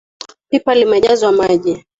[0.49, 1.85] Pipa limejazwa maji.